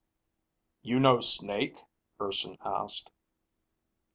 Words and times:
"You 0.81 0.99
know 0.99 1.19
Snake?" 1.19 1.81
Urson 2.19 2.57
asked. 2.65 3.11